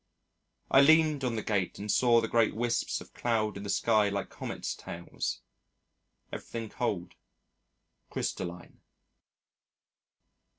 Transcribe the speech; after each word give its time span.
I 0.71 0.81
leaned 0.81 1.23
on 1.23 1.35
the 1.35 1.43
gate 1.43 1.77
and 1.77 1.91
saw 1.91 2.19
the 2.21 2.27
great 2.27 2.55
whisps 2.55 3.01
of 3.01 3.13
cloud 3.13 3.55
in 3.55 3.61
the 3.61 3.69
sky 3.69 4.09
like 4.09 4.31
comets' 4.31 4.73
tails. 4.73 5.41
Everything 6.33 6.69
cold, 6.69 7.13
crystalline. 8.09 8.81